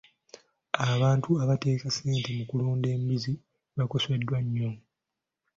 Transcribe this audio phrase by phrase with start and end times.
[0.91, 3.33] Abantu abaateeka ssente mu kulunda embizzi
[3.77, 4.71] bakoseddwa nnyo.